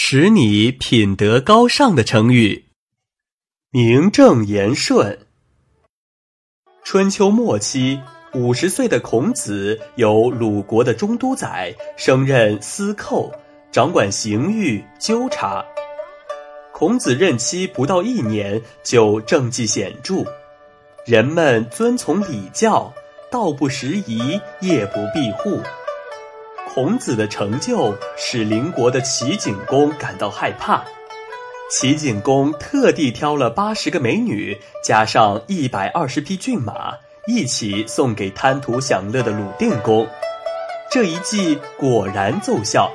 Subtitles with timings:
[0.00, 2.66] 使你品德高尚的成语。
[3.72, 5.18] 名正言顺。
[6.84, 8.00] 春秋末期，
[8.32, 13.32] 五十岁的孔子由鲁国的中都宰升任司寇，
[13.72, 15.64] 掌管刑狱纠察。
[16.72, 20.24] 孔子任期不到一年，就政绩显著，
[21.06, 22.94] 人们遵从礼教，
[23.32, 25.60] 道不拾遗，夜不闭户。
[26.72, 30.84] 孔子的成就使邻国的齐景公感到害怕，
[31.70, 36.94] 齐景公特地挑了八十个美女，加上一百二十匹骏马，
[37.26, 40.06] 一起送给贪图享乐的鲁定公。
[40.90, 42.90] 这一计果然奏效，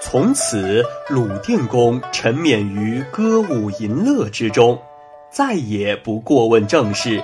[0.00, 4.80] 从此鲁定公沉湎于歌舞淫乐之中，
[5.32, 7.20] 再也不过问政事。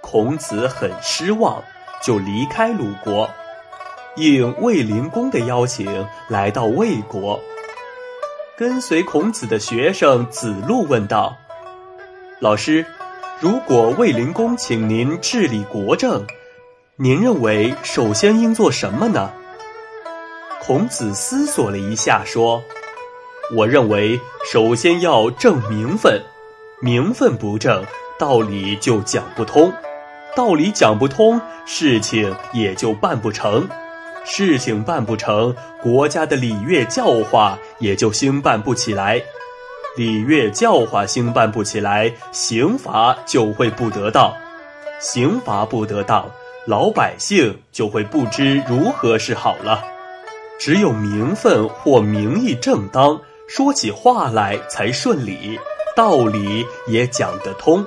[0.00, 1.62] 孔子很失望，
[2.02, 3.28] 就离开鲁国。
[4.16, 7.40] 应卫灵公的邀请，来到魏国，
[8.56, 11.36] 跟随孔子的学生子路问道
[12.38, 12.86] ：“老师，
[13.40, 16.24] 如果卫灵公请您治理国政，
[16.94, 19.32] 您认为首先应做什么呢？”
[20.62, 22.62] 孔子思索了一下，说
[23.56, 24.20] ：“我认为
[24.52, 26.22] 首先要正名分，
[26.80, 27.84] 名分不正，
[28.16, 29.72] 道理就讲不通；
[30.36, 33.68] 道理讲不通，事情也就办不成。”
[34.24, 39.22] 事情办不成，国家的礼乐教化也就兴办不起来；
[39.96, 44.32] 礼乐教化兴办不起来，刑罚就会不得当；
[44.98, 46.28] 刑罚不得当，
[46.66, 49.84] 老百姓就会不知如何是好了。
[50.58, 55.58] 只有名分或名义正当，说起话来才顺理，
[55.94, 57.84] 道理也讲得通。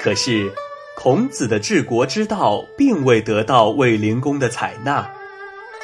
[0.00, 0.52] 可是。
[0.96, 5.08] 孔子的治国之道并未得到卫灵公的采纳，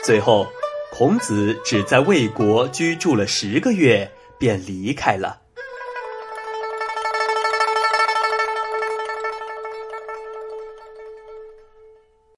[0.03, 0.47] 最后，
[0.91, 5.42] 孔子只在魏国居住了十个月，便离开了。